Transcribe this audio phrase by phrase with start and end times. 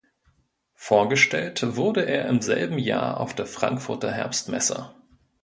[0.79, 4.89] Vorgestellt wurde er im selben Jahr auf der Frankfurter Herbstmesse.